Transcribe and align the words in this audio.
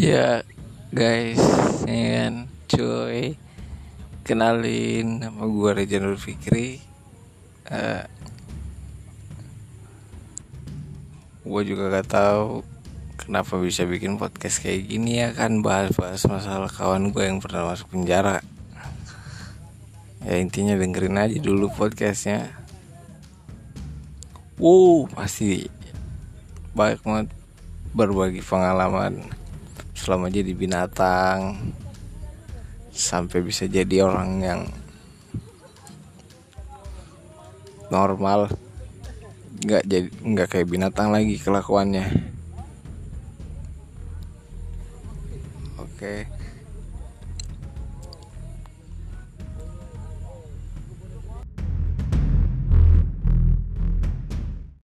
Ya 0.00 0.40
guys, 0.96 1.36
ya 1.84 2.32
kan 2.32 2.48
cuy. 2.72 3.36
Kenalin 4.24 5.20
nama 5.20 5.44
gue 5.44 5.70
Reja 5.76 6.00
Nur 6.00 6.16
Fikri. 6.16 6.80
Uh, 7.68 8.08
Gue 11.44 11.68
juga 11.68 11.92
gak 11.92 12.16
tahu 12.16 12.64
kenapa 13.20 13.60
bisa 13.60 13.84
bikin 13.84 14.16
podcast 14.16 14.64
kayak 14.64 14.88
gini 14.88 15.20
ya 15.20 15.36
kan 15.36 15.60
Bahas-bahas 15.60 16.24
masalah 16.24 16.72
kawan 16.72 17.12
gue 17.12 17.20
yang 17.20 17.44
pernah 17.44 17.68
masuk 17.68 17.92
penjara. 17.92 18.40
Ya 20.24 20.40
intinya 20.40 20.80
dengerin 20.80 21.20
aja 21.20 21.36
dulu 21.44 21.68
podcastnya. 21.76 22.48
Wow 24.56 25.12
pasti 25.12 25.68
banyak 26.72 27.04
banget 27.04 27.28
berbagi 27.92 28.40
pengalaman 28.40 29.39
selama 30.10 30.26
jadi 30.26 30.50
binatang 30.58 31.70
sampai 32.90 33.46
bisa 33.46 33.70
jadi 33.70 34.02
orang 34.02 34.42
yang 34.42 34.60
normal. 37.94 38.50
Nggak 39.62 39.86
jadi 39.86 40.10
nggak 40.10 40.48
kayak 40.50 40.66
binatang 40.66 41.14
lagi 41.14 41.38
kelakuannya. 41.38 42.10
Oke 45.78 46.26